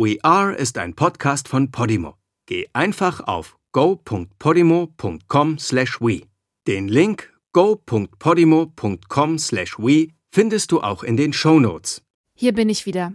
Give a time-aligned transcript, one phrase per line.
[0.00, 2.14] We Are ist ein Podcast von Podimo.
[2.46, 6.22] Geh einfach auf go.podimo.com/we.
[6.68, 12.02] Den Link go.podimo.com/we findest du auch in den Show Notes.
[12.34, 13.14] Hier bin ich wieder,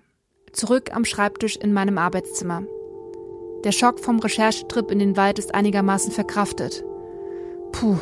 [0.51, 2.63] zurück am Schreibtisch in meinem Arbeitszimmer.
[3.63, 6.84] Der Schock vom Recherchetrip in den Wald ist einigermaßen verkraftet.
[7.72, 7.97] Puh.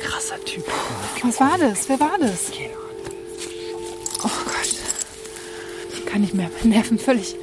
[0.00, 0.64] Krasser Typ.
[1.22, 1.88] Was war das?
[1.88, 2.50] Wer war das?
[4.24, 4.74] Oh Gott.
[5.92, 6.50] Ich kann nicht mehr.
[6.58, 7.36] Meine Nerven völlig.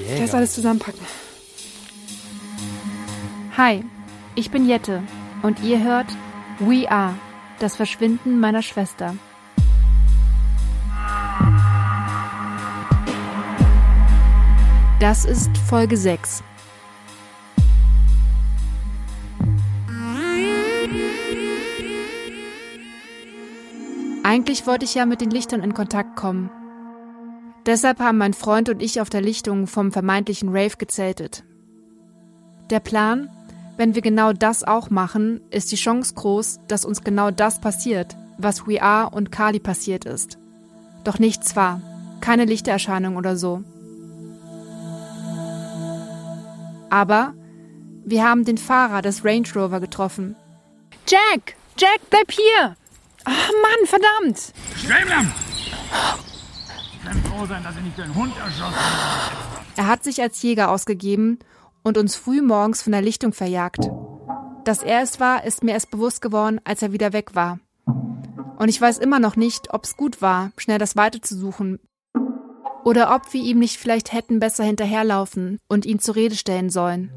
[0.00, 1.00] Ich lass alles zusammenpacken.
[3.56, 3.84] Hi,
[4.34, 5.02] ich bin Jette
[5.42, 6.06] und ihr hört
[6.58, 7.14] We Are,
[7.58, 9.14] das Verschwinden meiner Schwester.
[15.00, 16.44] Das ist Folge 6.
[24.22, 26.48] Eigentlich wollte ich ja mit den Lichtern in Kontakt kommen.
[27.66, 31.44] Deshalb haben mein Freund und ich auf der Lichtung vom vermeintlichen Rave gezeltet.
[32.70, 33.30] Der Plan,
[33.76, 38.16] wenn wir genau das auch machen, ist die Chance groß, dass uns genau das passiert,
[38.38, 40.38] was We Are und Kali passiert ist.
[41.04, 41.80] Doch nichts war,
[42.20, 43.62] keine Lichtererscheinung oder so.
[46.90, 47.34] Aber
[48.04, 50.36] wir haben den Fahrer des Range Rover getroffen.
[51.06, 51.54] Jack!
[51.78, 52.76] Jack, bleib hier!
[53.24, 54.52] Ach Mann, verdammt!
[54.76, 55.32] Schwemmlam!
[57.04, 59.36] Kann froh sein, dass ich nicht den Hund erschossen habe.
[59.76, 61.38] Er hat sich als Jäger ausgegeben
[61.82, 63.90] und uns früh morgens von der Lichtung verjagt.
[64.64, 67.58] Dass er es war, ist mir erst bewusst geworden, als er wieder weg war.
[68.56, 71.80] Und ich weiß immer noch nicht, ob es gut war, schnell das Weite zu suchen.
[72.84, 77.12] Oder ob wir ihm nicht vielleicht hätten besser hinterherlaufen und ihn zur Rede stellen sollen.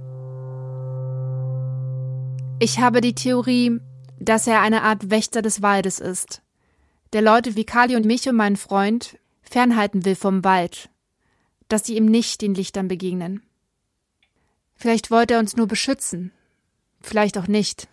[2.60, 3.80] Ich habe die Theorie,
[4.20, 6.42] dass er eine Art Wächter des Waldes ist,
[7.14, 9.18] der Leute wie Kali und mich und meinen Freund
[9.50, 10.90] fernhalten will vom Wald,
[11.68, 13.42] dass sie ihm nicht den Lichtern begegnen.
[14.76, 16.32] Vielleicht wollte er uns nur beschützen,
[17.02, 17.88] vielleicht auch nicht.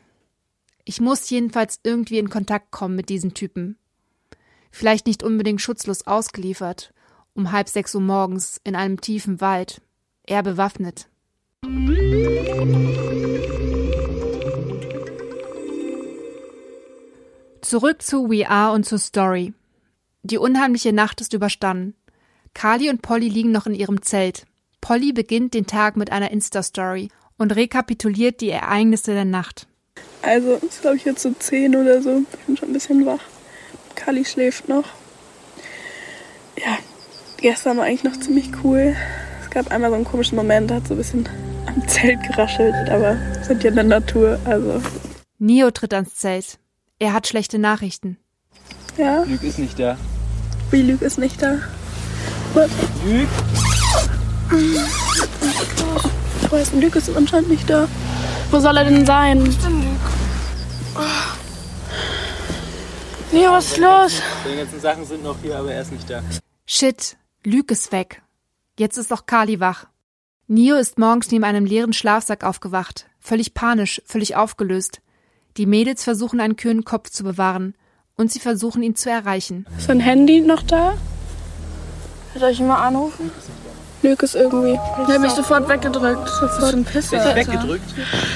[0.85, 3.77] Ich muss jedenfalls irgendwie in Kontakt kommen mit diesen Typen.
[4.73, 6.93] Vielleicht nicht unbedingt schutzlos ausgeliefert,
[7.35, 9.81] um halb sechs Uhr morgens in einem tiefen Wald,
[10.25, 11.09] er bewaffnet.
[17.61, 19.55] Zurück zu We Are und zur Story.
[20.25, 21.95] Die unheimliche Nacht ist überstanden.
[22.55, 24.45] Carly und Polly liegen noch in ihrem Zelt.
[24.81, 29.67] Polly beginnt den Tag mit einer Insta-Story und rekapituliert die Ereignisse der Nacht.
[30.23, 32.23] Also, es ist glaube ich jetzt so 10 oder so.
[32.33, 33.23] Ich bin schon ein bisschen wach.
[33.97, 34.85] Kali schläft noch.
[36.57, 36.79] Ja,
[37.39, 38.95] gestern war eigentlich noch ziemlich cool.
[39.43, 41.29] Es gab einmal so einen komischen Moment, da hat so ein bisschen
[41.67, 44.81] am Zelt geraschelt, aber wir sind ja in der Natur, also.
[45.39, 46.59] Neo tritt ans Zelt.
[47.01, 48.19] Er hat schlechte Nachrichten.
[48.97, 49.99] Ja, Luke ist nicht da.
[50.73, 51.59] Wie Lüg ist nicht da.
[52.55, 52.71] Was?
[53.05, 53.29] Luke?
[56.43, 57.89] Ich weiß, Lüg ist anscheinend nicht da.
[58.51, 59.43] Wo soll er denn sein?
[63.33, 64.23] Nee, was ist los?
[64.45, 66.23] Seine ganzen Sachen sind noch hier, aber er ist nicht da.
[66.67, 68.23] Shit, Lüg ist weg.
[68.79, 69.87] Jetzt ist auch Kali wach.
[70.49, 73.07] Neo ist morgens neben einem leeren Schlafsack aufgewacht.
[73.21, 75.01] Völlig panisch, völlig aufgelöst.
[75.57, 77.75] Die Mädels versuchen einen kühlen Kopf zu bewahren.
[78.23, 79.67] Und sie versuchen ihn zu erreichen.
[79.77, 80.95] Ist sein Handy noch da?
[82.39, 83.33] Soll ich ihn mal anrufen?
[84.03, 84.75] Lüg ist irgendwie.
[84.75, 86.29] Ich habe mich sofort weggedrückt.
[86.29, 87.35] Sofort ein Pisser.
[87.35, 87.83] Weggedrückt.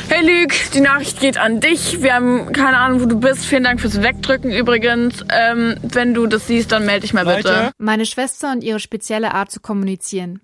[0.09, 2.03] Hey Luke, die Nachricht geht an dich.
[2.03, 3.47] Wir haben keine Ahnung, wo du bist.
[3.47, 5.25] Vielen Dank fürs Wegdrücken übrigens.
[5.31, 7.49] Ähm, wenn du das siehst, dann melde dich mal bitte.
[7.49, 7.73] Leute?
[7.79, 10.41] Meine Schwester und ihre spezielle Art zu kommunizieren.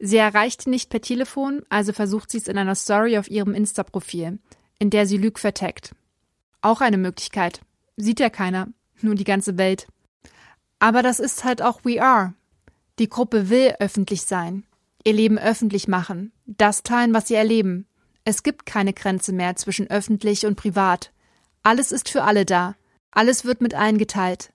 [0.00, 3.54] Sie erreicht ihn nicht per Telefon, also versucht sie es in einer Story auf ihrem
[3.54, 4.40] Insta-Profil,
[4.80, 5.92] in der sie Lüg vertagt.
[6.62, 7.60] Auch eine Möglichkeit.
[7.96, 8.68] Sieht ja keiner,
[9.00, 9.86] nur die ganze Welt.
[10.78, 12.34] Aber das ist halt auch We Are.
[12.98, 14.64] Die Gruppe will öffentlich sein,
[15.04, 17.86] ihr Leben öffentlich machen, das teilen, was sie erleben.
[18.24, 21.12] Es gibt keine Grenze mehr zwischen öffentlich und privat.
[21.62, 22.74] Alles ist für alle da.
[23.10, 24.52] Alles wird mit allen geteilt.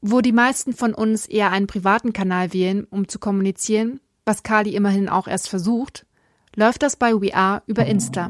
[0.00, 4.74] Wo die meisten von uns eher einen privaten Kanal wählen, um zu kommunizieren, was Kali
[4.74, 6.06] immerhin auch erst versucht,
[6.54, 8.28] läuft das bei We Are über Insta.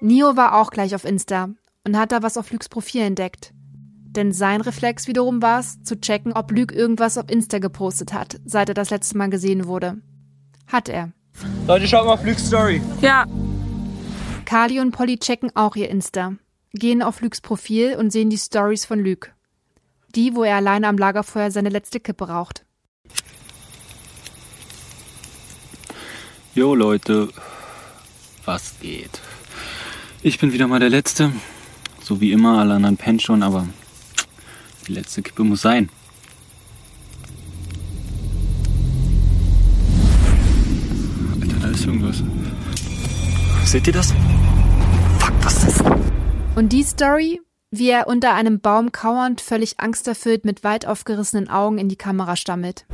[0.00, 1.50] Nio war auch gleich auf Insta
[1.86, 3.52] und hat da was auf Lügs Profil entdeckt.
[3.54, 8.40] Denn sein Reflex wiederum war es, zu checken, ob Lüg irgendwas auf Insta gepostet hat,
[8.44, 9.98] seit er das letzte Mal gesehen wurde.
[10.66, 11.12] Hat er.
[11.66, 12.82] Leute, schaut mal auf Luke's Story.
[13.00, 13.26] Ja,
[14.44, 16.34] Kali und Polly checken auch ihr Insta,
[16.74, 19.34] gehen auf Lügs Profil und sehen die Stories von Lüg.
[20.14, 22.66] Die, wo er alleine am Lagerfeuer seine letzte Kippe raucht.
[26.54, 27.30] Jo Leute,
[28.44, 29.22] was geht?
[30.22, 31.32] Ich bin wieder mal der Letzte.
[32.02, 33.68] So wie immer, alle anderen pennen schon, aber
[34.86, 35.88] die letzte Kippe muss sein.
[41.82, 42.22] ist irgendwas.
[43.64, 44.12] Seht ihr das?
[45.18, 45.92] Fuck, was ist das?
[46.54, 47.40] Und die Story,
[47.70, 52.36] wie er unter einem Baum kauernd, völlig angsterfüllt mit weit aufgerissenen Augen in die Kamera
[52.36, 52.84] stammelt.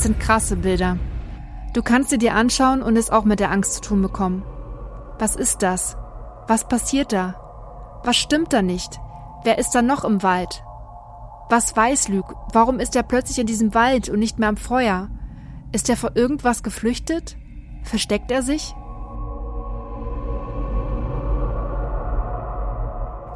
[0.00, 0.96] Es sind krasse Bilder.
[1.74, 4.42] Du kannst sie dir anschauen und es auch mit der Angst zu tun bekommen.
[5.18, 5.94] Was ist das?
[6.48, 8.00] Was passiert da?
[8.02, 8.98] Was stimmt da nicht?
[9.44, 10.64] Wer ist da noch im Wald?
[11.50, 12.34] Was weiß Luke?
[12.50, 15.10] Warum ist er plötzlich in diesem Wald und nicht mehr am Feuer?
[15.70, 17.36] Ist er vor irgendwas geflüchtet?
[17.82, 18.74] Versteckt er sich?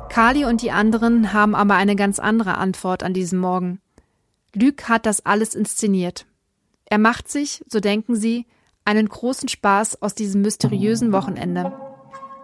[0.09, 3.83] Kali und die anderen haben aber eine ganz andere Antwort an diesem Morgen.
[4.55, 6.25] Luke hat das alles inszeniert.
[6.95, 8.47] Er macht sich, so denken sie,
[8.85, 11.77] einen großen Spaß aus diesem mysteriösen Wochenende.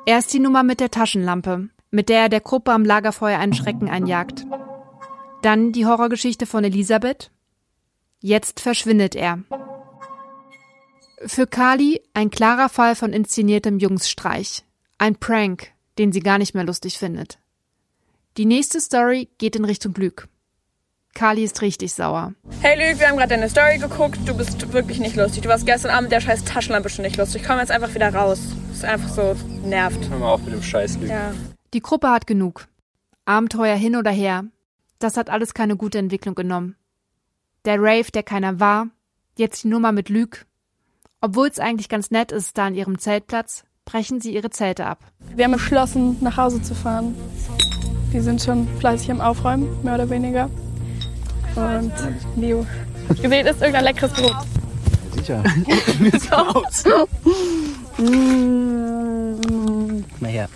[0.07, 3.55] Er ist die Nummer mit der Taschenlampe, mit der er der Gruppe am Lagerfeuer einen
[3.55, 4.45] Schrecken einjagt.
[5.43, 7.31] Dann die Horrorgeschichte von Elisabeth.
[8.19, 9.39] Jetzt verschwindet er.
[11.25, 14.65] Für Kali ein klarer Fall von inszeniertem Jungsstreich.
[14.99, 17.39] Ein Prank, den sie gar nicht mehr lustig findet.
[18.37, 20.27] Die nächste Story geht in Richtung Glück.
[21.15, 22.33] Kali ist richtig sauer.
[22.61, 24.19] Hey Luke, wir haben gerade deine Story geguckt.
[24.27, 25.43] Du bist wirklich nicht lustig.
[25.43, 27.43] Du warst gestern Abend mit der scheiß Taschenlampe schon nicht lustig.
[27.47, 28.41] Komm jetzt einfach wieder raus.
[28.69, 30.09] Das ist einfach so nervt.
[30.09, 31.11] Hör mal auf mit dem Scheiß, Lügen.
[31.11, 31.33] Ja.
[31.75, 32.69] Die Gruppe hat genug.
[33.25, 34.45] Abenteuer hin oder her.
[34.99, 36.77] Das hat alles keine gute Entwicklung genommen.
[37.65, 38.89] Der Rave, der keiner war.
[39.37, 40.41] Jetzt die Nummer mit Luke.
[41.21, 45.01] Obwohl es eigentlich ganz nett ist, da an ihrem Zeltplatz, brechen sie ihre Zelte ab.
[45.35, 47.15] Wir haben beschlossen, nach Hause zu fahren.
[48.13, 50.49] Die sind schon fleißig am Aufräumen, mehr oder weniger.
[51.55, 51.93] Und
[52.37, 52.67] Leo
[53.21, 54.37] gewählt ist irgendein leckeres Brot.
[55.17, 55.43] Sicher.
[60.21, 60.49] Mal her.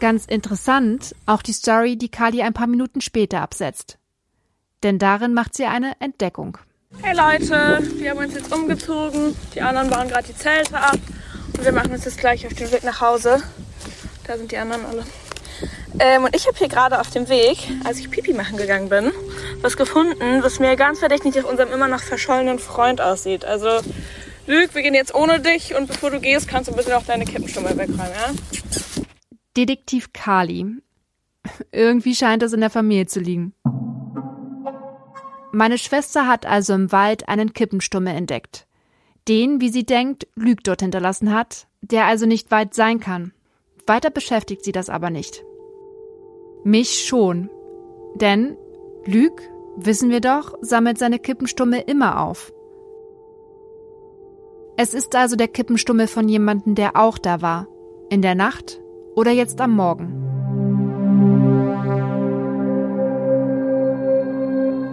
[0.00, 3.98] Ganz interessant auch die Story, die Kali ein paar Minuten später absetzt.
[4.82, 6.58] Denn darin macht sie eine Entdeckung.
[7.02, 9.34] Hey Leute, wir haben uns jetzt umgezogen.
[9.54, 10.98] Die anderen bauen gerade die Zelte ab.
[11.56, 13.42] Und wir machen uns jetzt gleich auf den Weg nach Hause.
[14.26, 15.04] Da sind die anderen alle.
[15.98, 19.12] Ähm, und ich habe hier gerade auf dem Weg, als ich Pipi machen gegangen bin,
[19.60, 23.44] was gefunden, was mir ganz verdächtig nach unserem immer noch verschollenen Freund aussieht.
[23.44, 23.68] Also,
[24.46, 27.24] Luke, wir gehen jetzt ohne dich und bevor du gehst, kannst du bitte auch deine
[27.24, 28.34] Kippenstummel wegräumen, ja?
[29.56, 30.66] Detektiv Kali.
[31.70, 33.54] Irgendwie scheint es in der Familie zu liegen.
[35.52, 38.66] Meine Schwester hat also im Wald einen Kippenstummel entdeckt.
[39.28, 43.32] Den, wie sie denkt, Lüg dort hinterlassen hat, der also nicht weit sein kann.
[43.86, 45.44] Weiter beschäftigt sie das aber nicht.
[46.64, 47.50] Mich schon.
[48.14, 48.56] Denn
[49.04, 49.32] Lüg,
[49.76, 52.54] wissen wir doch, sammelt seine Kippenstummel immer auf.
[54.78, 57.68] Es ist also der Kippenstummel von jemandem, der auch da war.
[58.08, 58.80] In der Nacht
[59.14, 60.20] oder jetzt am Morgen.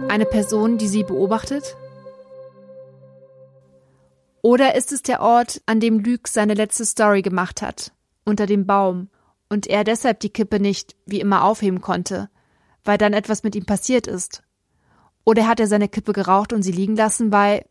[0.08, 1.74] Eine Person, die sie beobachtet?
[4.42, 7.92] Oder ist es der Ort, an dem Lüg seine letzte Story gemacht hat,
[8.26, 9.08] unter dem Baum,
[9.52, 12.30] und er deshalb die Kippe nicht wie immer aufheben konnte,
[12.84, 14.42] weil dann etwas mit ihm passiert ist?
[15.26, 17.66] Oder hat er seine Kippe geraucht und sie liegen lassen, weil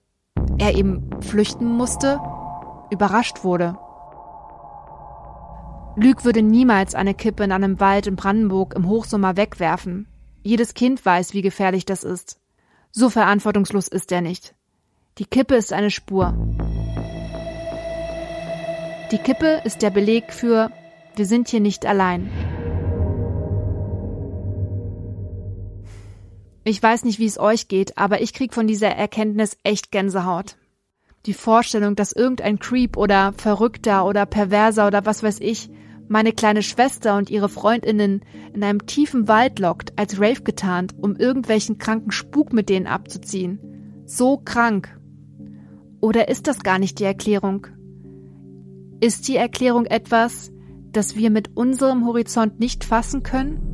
[0.60, 2.22] er eben flüchten musste,
[2.92, 3.80] überrascht wurde?
[5.96, 10.08] Lüg würde niemals eine Kippe in einem Wald in Brandenburg im Hochsommer wegwerfen.
[10.44, 12.40] Jedes Kind weiß, wie gefährlich das ist.
[12.92, 14.54] So verantwortungslos ist er nicht.
[15.18, 16.34] Die Kippe ist eine Spur.
[19.12, 20.72] Die Kippe ist der Beleg für
[21.16, 22.30] wir sind hier nicht allein.
[26.64, 30.58] Ich weiß nicht, wie es euch geht, aber ich krieg von dieser Erkenntnis echt Gänsehaut.
[31.26, 35.70] Die Vorstellung, dass irgendein Creep oder Verrückter oder Perverser oder was weiß ich
[36.12, 41.16] meine kleine Schwester und ihre Freundinnen in einem tiefen Wald lockt, als Rave getarnt, um
[41.16, 44.04] irgendwelchen kranken Spuk mit denen abzuziehen.
[44.06, 45.00] So krank.
[46.02, 47.68] Oder ist das gar nicht die Erklärung?
[49.00, 50.52] Ist die Erklärung etwas,
[50.92, 53.72] das wir mit unserem Horizont nicht fassen können?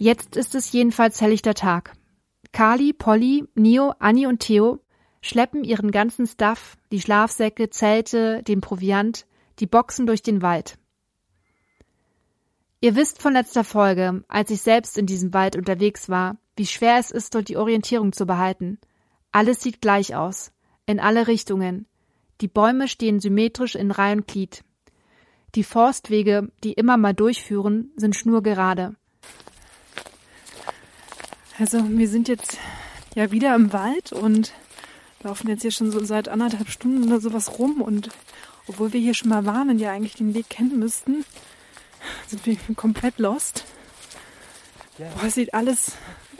[0.00, 1.92] Jetzt ist es jedenfalls helllichter Tag.
[2.52, 4.78] Kali, Polly, Nio, Annie und Theo
[5.20, 9.26] schleppen ihren ganzen Stuff, die Schlafsäcke, Zelte, den Proviant,
[9.58, 10.78] die Boxen durch den Wald.
[12.80, 16.98] Ihr wisst von letzter Folge, als ich selbst in diesem Wald unterwegs war, wie schwer
[16.98, 18.78] es ist, dort die Orientierung zu behalten.
[19.32, 20.52] Alles sieht gleich aus,
[20.86, 21.86] in alle Richtungen.
[22.40, 24.62] Die Bäume stehen symmetrisch in Reihe und Glied.
[25.56, 28.94] Die Forstwege, die immer mal durchführen, sind schnurgerade.
[31.58, 32.58] Also wir sind jetzt
[33.16, 34.52] ja wieder im Wald und
[35.24, 38.10] laufen jetzt hier schon so seit anderthalb Stunden oder sowas rum und
[38.68, 41.24] obwohl wir hier schon mal waren und ja eigentlich den Weg kennen müssten,
[42.26, 43.64] sind wir komplett lost.
[44.98, 45.92] Boah, sieht alles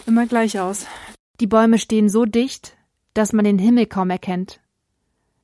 [0.07, 0.87] immer gleich aus.
[1.41, 2.77] Die Bäume stehen so dicht,
[3.15, 4.61] dass man den Himmel kaum erkennt.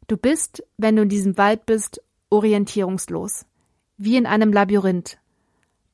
[0.08, 3.46] Du bist, wenn du in diesem Wald bist, orientierungslos.
[3.96, 5.18] Wie in einem Labyrinth.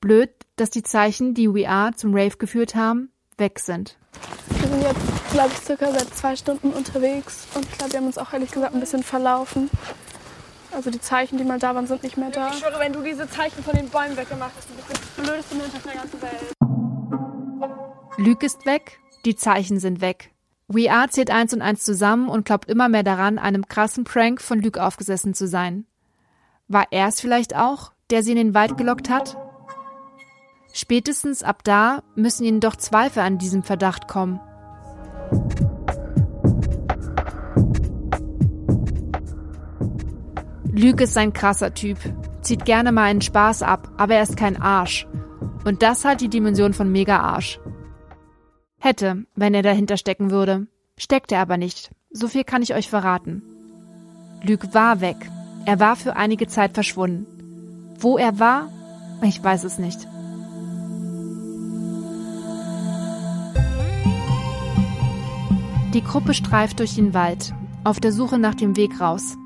[0.01, 3.99] Blöd, dass die Zeichen, die We Are zum Rave geführt haben, weg sind.
[4.49, 8.07] Wir sind jetzt, glaube ich, circa seit zwei Stunden unterwegs und ich glaube, wir haben
[8.07, 9.71] uns auch ehrlich gesagt ein bisschen verlaufen.
[10.73, 12.51] Also die Zeichen, die mal da waren, sind nicht mehr da.
[12.51, 15.55] Ich schwöre, wenn du diese Zeichen von den Bäumen weggemacht hast, du bist der blödeste
[15.57, 16.53] Mensch auf der ganzen Welt.
[18.19, 20.31] Lüg ist weg, die Zeichen sind weg.
[20.69, 24.41] We Are zählt eins und eins zusammen und glaubt immer mehr daran, einem krassen Prank
[24.41, 25.87] von Lüg aufgesessen zu sein.
[26.69, 29.37] War er es vielleicht auch, der sie in den Wald gelockt hat?
[30.73, 34.41] Spätestens ab da müssen ihnen doch Zweifel an diesem Verdacht kommen.
[40.81, 41.99] Lüg ist ein krasser Typ,
[42.41, 45.07] zieht gerne mal einen Spaß ab, aber er ist kein Arsch.
[45.67, 47.61] Und das hat die Dimension von Mega-Arsch.
[48.79, 50.69] Hätte, wenn er dahinter stecken würde.
[50.97, 51.91] Steckt er aber nicht.
[52.11, 53.43] So viel kann ich euch verraten.
[54.43, 55.17] Lüg war weg.
[55.67, 57.27] Er war für einige Zeit verschwunden.
[57.99, 58.71] Wo er war?
[59.23, 60.09] Ich weiß es nicht.
[65.93, 67.53] Die Gruppe streift durch den Wald,
[67.85, 69.37] auf der Suche nach dem Weg raus.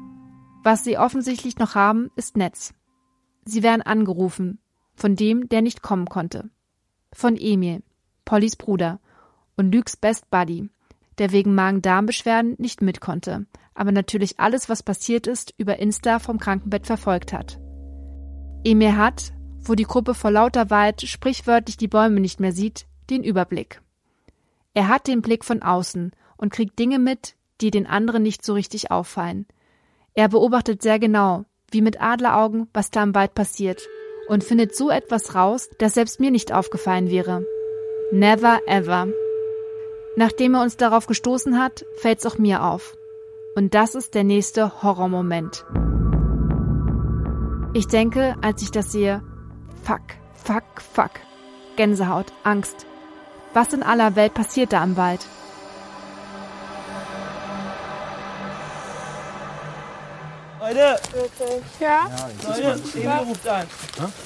[0.64, 2.72] Was sie offensichtlich noch haben, ist Netz.
[3.44, 4.58] Sie werden angerufen,
[4.94, 6.48] von dem, der nicht kommen konnte.
[7.12, 7.82] Von Emil,
[8.24, 8.98] Pollys Bruder
[9.58, 10.70] und Lügs Best Buddy,
[11.18, 13.44] der wegen Magen-Darm-Beschwerden nicht mit konnte,
[13.74, 17.60] aber natürlich alles, was passiert ist, über Insta vom Krankenbett verfolgt hat.
[18.64, 23.22] Emil hat, wo die Gruppe vor lauter Wald sprichwörtlich die Bäume nicht mehr sieht, den
[23.22, 23.82] Überblick.
[24.72, 28.54] Er hat den Blick von außen und kriegt Dinge mit, die den anderen nicht so
[28.54, 29.46] richtig auffallen.
[30.14, 33.88] Er beobachtet sehr genau, wie mit Adleraugen, was da im Wald passiert
[34.28, 37.44] und findet so etwas raus, das selbst mir nicht aufgefallen wäre.
[38.12, 39.08] Never ever.
[40.16, 42.94] Nachdem er uns darauf gestoßen hat, fällt's auch mir auf.
[43.56, 45.66] Und das ist der nächste Horrormoment.
[47.74, 49.20] Ich denke, als ich das sehe,
[49.82, 50.02] fuck,
[50.32, 51.10] fuck, fuck.
[51.76, 52.86] Gänsehaut, Angst.
[53.52, 55.26] Was in aller Welt passiert da im Wald?
[60.64, 60.96] Leute,
[61.78, 62.06] Ja?
[62.42, 63.66] Leute, Emil ruft an.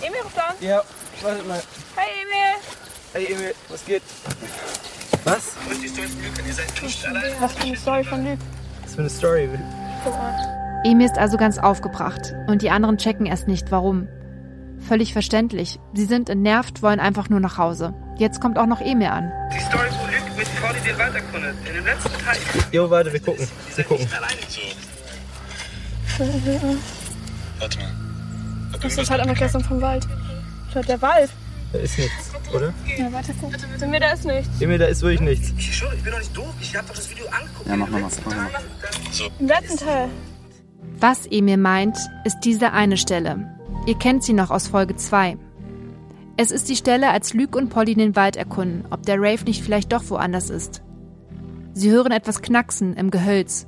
[0.01, 0.55] Emil ruft an.
[0.61, 0.83] Ja,
[1.21, 1.61] wartet mal.
[1.97, 2.55] Hey Emil.
[3.13, 4.03] Hey Emil, was geht?
[5.25, 5.57] Was?
[7.41, 8.39] Was für eine Story von Lüg.
[8.85, 9.49] Was für eine Story?
[10.05, 10.81] Guck mal.
[10.85, 14.07] Emil ist also ganz aufgebracht und die anderen checken erst nicht, warum.
[14.87, 15.81] Völlig verständlich.
[15.95, 17.95] Sie sind entnervt, wollen einfach nur nach Hause.
[18.17, 19.33] Jetzt kommt auch noch Emil an.
[19.53, 21.57] Die Story, wo Luke mit Cordy den Wald erkundet.
[21.67, 22.39] In dem letzten Teil.
[22.71, 23.49] Jo, warte, wir gucken.
[23.75, 24.09] Wir gucken.
[24.17, 24.61] Alleine so.
[26.19, 27.93] Warte mal.
[28.83, 30.07] Das ist halt einfach gestern vom Wald.
[30.73, 31.31] Schaut der Wald.
[31.73, 32.73] Da ist nichts, oder?
[32.97, 33.53] Ja, warte, guck.
[33.83, 34.61] Emil, da ist nichts.
[34.61, 35.53] Emil, da ist wirklich nichts.
[35.59, 36.55] Ich schwöre, ich bin doch nicht doof.
[36.61, 37.69] Ich hab doch das Video angeguckt.
[37.69, 38.11] Ja, mach nochmal.
[38.25, 38.51] Mach nochmal.
[39.39, 40.09] Im letzten Teil.
[40.99, 43.55] Was Emil meint, ist diese eine Stelle.
[43.87, 45.37] Ihr kennt sie noch aus Folge 2.
[46.37, 49.63] Es ist die Stelle, als Luke und Polly den Wald erkunden, ob der Rave nicht
[49.63, 50.83] vielleicht doch woanders ist.
[51.75, 53.68] Sie hören etwas knacksen im Gehölz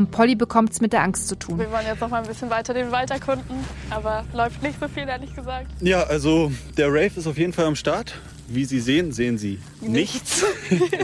[0.00, 1.58] und Polly bekommt's mit der Angst zu tun.
[1.58, 3.54] Wir wollen jetzt noch mal ein bisschen weiter den Wald erkunden,
[3.90, 5.66] aber läuft nicht so viel, ehrlich gesagt.
[5.80, 8.14] Ja, also der Rave ist auf jeden Fall am Start.
[8.48, 10.42] Wie Sie sehen, sehen Sie nichts.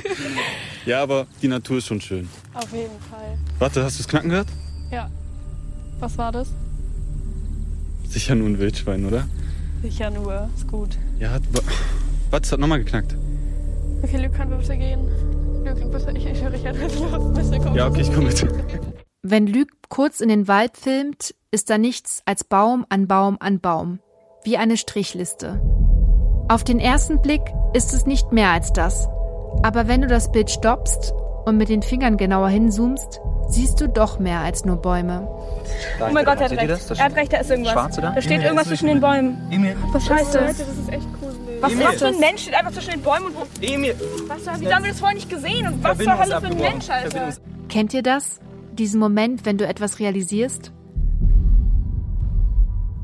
[0.87, 2.26] ja, aber die Natur ist schon schön.
[2.55, 3.37] Auf jeden Fall.
[3.59, 4.49] Warte, hast du das Knacken gehört?
[4.91, 5.09] Ja.
[6.00, 6.49] Was war das?
[8.09, 9.29] Sicher nur ein Wildschwein, oder?
[9.83, 10.49] Sicher nur.
[10.57, 10.97] Ist gut.
[11.21, 11.61] Ja, hat, wa-
[12.31, 13.15] warte, es hat nochmal geknackt.
[14.03, 15.00] Okay, Luke, können wir bitte gehen?
[15.65, 17.33] Luke, bitte, ich, ich höre, jetzt los.
[17.35, 17.76] Bitte, komm.
[17.76, 18.41] Ja, okay, ich komme mit.
[19.28, 23.59] Wenn Luke kurz in den Wald filmt, ist da nichts als Baum an Baum an
[23.59, 23.99] Baum,
[24.45, 25.61] wie eine Strichliste.
[26.49, 27.40] Auf den ersten Blick
[27.75, 29.09] ist es nicht mehr als das.
[29.64, 31.12] Aber wenn du das Bild stoppst
[31.45, 35.26] und mit den Fingern genauer hinzoomst, siehst du doch mehr als nur Bäume.
[36.00, 36.90] Oh mein Gott, er hat recht.
[36.97, 37.73] Er hat recht, da ist irgendwas.
[37.73, 38.11] Schwarze da?
[38.11, 39.37] Da steht irgendwas zwischen den Bäumen.
[39.50, 40.59] Emil, Was heißt das?
[40.59, 41.62] Das ist echt gruselig.
[41.62, 41.85] Was, Emil.
[41.85, 43.45] was für ein Mensch steht einfach zwischen den Bäumen und wo.
[43.61, 43.97] Emil.
[44.28, 45.66] Was, wieso haben wir das vorher nicht gesehen?
[45.66, 46.59] Und was zur Hölle für ein.
[46.59, 47.30] Mensch, Alter?
[47.68, 48.38] Kennt ihr das?
[48.78, 50.71] Diesen Moment, wenn du etwas realisierst?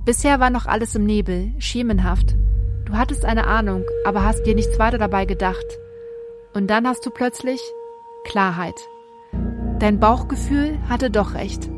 [0.04, 2.36] Bisher war noch alles im Nebel, schemenhaft.
[2.84, 5.64] Du hattest eine Ahnung, aber hast dir nichts weiter dabei gedacht.
[6.52, 7.58] Und dann hast du plötzlich
[8.24, 8.74] Klarheit.
[9.78, 11.70] Dein Bauchgefühl hatte doch recht.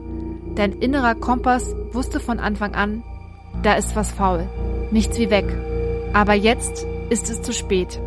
[0.56, 3.04] Dein innerer Kompass wusste von Anfang an,
[3.62, 4.48] da ist was faul.
[4.90, 5.46] Nichts wie weg.
[6.12, 8.00] Aber jetzt ist es zu spät.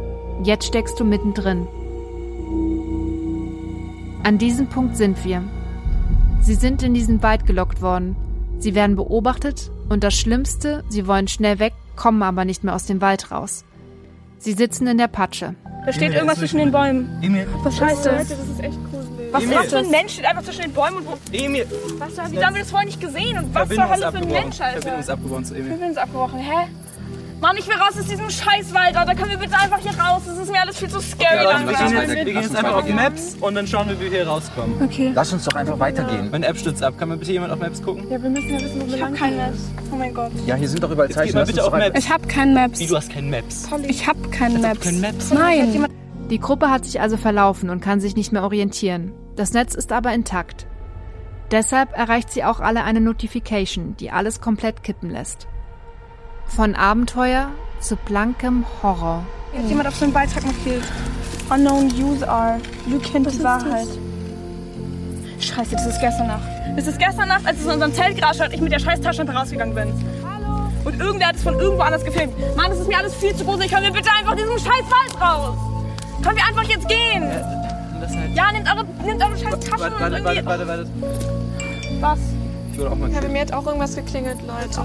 [0.43, 1.65] Jetzt steckst du mittendrin.
[4.23, 5.43] An diesem Punkt sind wir.
[6.47, 8.15] Sie sind in diesen Wald gelockt worden.
[8.59, 12.85] Sie werden beobachtet und das Schlimmste, sie wollen schnell weg, kommen aber nicht mehr aus
[12.85, 13.65] dem Wald raus.
[14.37, 15.55] Sie sitzen in der Patsche.
[15.85, 17.19] Da steht irgendwas zwischen den Bäumen.
[17.21, 17.45] Emil.
[17.63, 18.29] Was heißt das?
[18.29, 19.33] Das ist echt gruselig.
[19.33, 19.57] Was, Emil.
[19.57, 21.17] was für ein Mensch steht einfach zwischen den Bäumen und wo.
[21.33, 21.67] Emil.
[21.97, 23.37] Was wieso haben wir das vorher nicht gesehen?
[23.39, 24.31] Und was zur Hölle für ein abgebrochen.
[24.31, 24.71] Mensch, Alter?
[24.71, 25.67] Verbindung ist abgebrochen zu Emil.
[25.67, 26.39] Verbindung ist abgebrochen.
[26.39, 26.67] Hä?
[27.39, 29.13] Mann, ich will raus aus diesem Scheißwald, Alter.
[29.13, 30.23] Können wir bitte einfach hier raus?
[30.25, 31.87] Das ist mir alles viel zu scary Leute, wir langsam.
[31.87, 34.27] gehen jetzt, wir gehen jetzt einfach auf Maps und dann schauen wir, wie wir hier
[34.27, 34.81] rauskommen.
[34.83, 35.11] Okay.
[35.13, 36.31] Lass uns doch einfach weitergehen.
[36.31, 36.95] Meine App stürzt ab.
[36.97, 38.09] Kann mir bitte jemand auf Maps gucken?
[38.09, 39.59] Ja, wir müssen ja wissen, wo wir Ich hab kein Maps.
[39.91, 40.31] Oh mein Gott.
[40.47, 41.35] Ja, hier sind doch überall Zeichen.
[41.37, 41.99] Lass bitte auf Maps.
[41.99, 42.79] Ich hab kein Maps.
[42.79, 43.69] Wie, du hast kein Maps?
[43.87, 44.79] Ich hab kein Maps.
[44.79, 45.31] Kein Maps?
[45.31, 45.85] Nein.
[46.31, 49.13] Die Gruppe hat sich also verlaufen und kann sich nicht mehr orientieren.
[49.35, 50.65] Das Netz ist aber intakt.
[51.51, 55.47] Deshalb erreicht sie auch alle eine Notification, die alles komplett kippen lässt.
[56.47, 59.23] Von Abenteuer zu blankem Horror.
[59.53, 60.83] Jetzt jemand auf so einen Beitrag markiert.
[61.49, 62.57] Unknown User.
[62.87, 63.87] Lüg kennt die Wahrheit.
[65.39, 66.41] Scheiße, das ist gestern Nacht.
[66.75, 68.79] Das ist gestern Nacht, als es in unserem Zelt gerauscht hat und ich mit der
[68.79, 69.93] scheiß Taschenlampe rausgegangen bin.
[70.23, 70.69] Hallo?
[70.83, 72.33] Und irgendwer hat es von irgendwo anders gefilmt.
[72.55, 73.71] Mann, das ist mir alles viel zu gruselig.
[73.71, 75.57] Können wir bitte einfach diesen scheiß Wald raus?
[76.23, 77.23] Können wir einfach jetzt gehen?
[78.01, 78.35] Das halt.
[78.35, 80.45] Ja, nehmt eure, nehmt eure scheiß Taschen Warte, und warte, irgendwie...
[80.45, 82.01] warte, warte, warte.
[82.01, 82.19] Was?
[82.71, 84.81] Ich wurde auch mal Ja, bei mir hat auch irgendwas geklingelt, Leute.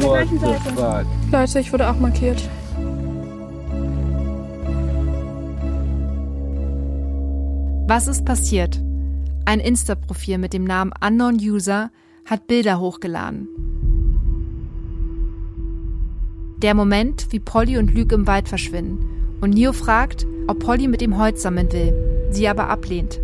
[0.00, 1.06] What the fuck?
[1.30, 2.42] Leute, ich wurde auch markiert.
[7.86, 8.80] Was ist passiert?
[9.44, 11.90] Ein Insta-Profil mit dem Namen Unknown User
[12.24, 13.48] hat Bilder hochgeladen.
[16.62, 21.02] Der Moment, wie Polly und Luke im Wald verschwinden und Neo fragt, ob Polly mit
[21.02, 23.20] ihm Holz sammeln will, sie aber ablehnt.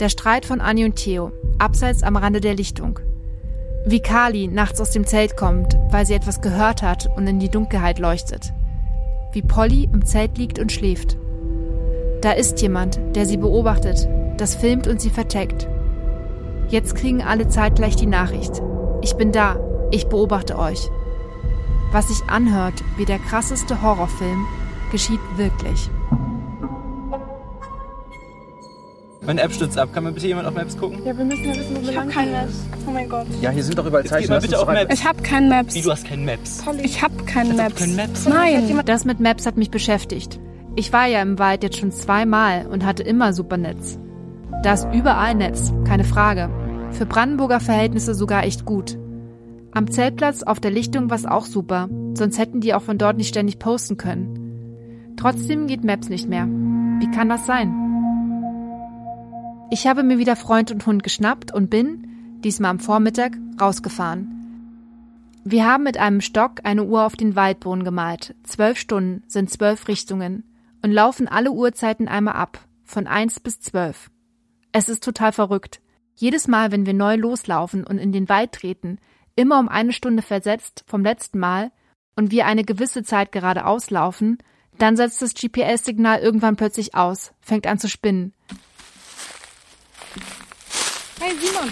[0.00, 2.98] Der Streit von Annie und Theo, abseits am Rande der Lichtung.
[3.84, 7.48] Wie Kali nachts aus dem Zelt kommt, weil sie etwas gehört hat und in die
[7.48, 8.52] Dunkelheit leuchtet.
[9.32, 11.16] Wie Polly im Zelt liegt und schläft.
[12.20, 15.68] Da ist jemand, der sie beobachtet, das filmt und sie verteckt.
[16.68, 18.60] Jetzt kriegen alle zeitgleich die Nachricht.
[19.00, 19.56] Ich bin da,
[19.90, 20.90] ich beobachte euch.
[21.92, 24.46] Was sich anhört wie der krasseste Horrorfilm,
[24.90, 25.88] geschieht wirklich.
[29.28, 29.90] Meine App stürzt ab.
[29.92, 31.00] Kann mir bitte jemand auf Maps gucken?
[31.04, 32.66] Ja, wir müssen ja wissen, wo wir Ich hab lang kein Maps.
[32.86, 33.26] Oh mein Gott.
[33.42, 34.30] Ja, hier sind doch überall Jetzt geht Zeichen.
[34.30, 34.94] mal Lass uns bitte doch auf Maps.
[34.94, 35.74] Ich hab kein Maps.
[35.74, 36.64] Wie, du hast kein Maps?
[36.82, 37.74] Ich hab kein Also Maps.
[37.74, 38.26] kein Maps?
[38.26, 38.80] Nein.
[38.86, 40.40] Das mit Maps hat mich beschäftigt.
[40.76, 43.98] Ich war ja im Wald jetzt schon zweimal und hatte immer super Netz.
[44.62, 46.48] Da ist überall Netz, keine Frage.
[46.92, 48.96] Für Brandenburger Verhältnisse sogar echt gut.
[49.72, 53.18] Am Zeltplatz auf der Lichtung war es auch super, sonst hätten die auch von dort
[53.18, 55.12] nicht ständig posten können.
[55.18, 56.46] Trotzdem geht Maps nicht mehr.
[56.46, 57.87] Wie kann das sein?
[59.70, 64.34] Ich habe mir wieder Freund und Hund geschnappt und bin, diesmal am Vormittag, rausgefahren.
[65.44, 68.34] Wir haben mit einem Stock eine Uhr auf den Waldboden gemalt.
[68.44, 70.44] Zwölf Stunden sind zwölf Richtungen
[70.82, 74.10] und laufen alle Uhrzeiten einmal ab, von eins bis zwölf.
[74.72, 75.82] Es ist total verrückt.
[76.16, 78.98] Jedes Mal, wenn wir neu loslaufen und in den Wald treten,
[79.36, 81.72] immer um eine Stunde versetzt vom letzten Mal
[82.16, 84.38] und wir eine gewisse Zeit geradeaus laufen,
[84.78, 88.32] dann setzt das GPS-Signal irgendwann plötzlich aus, fängt an zu spinnen.
[91.28, 91.70] Hey Simon!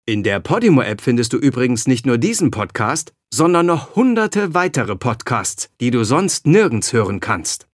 [0.09, 5.69] In der Podimo-App findest du übrigens nicht nur diesen Podcast, sondern noch hunderte weitere Podcasts,
[5.83, 7.68] die du sonst nirgends hören kannst.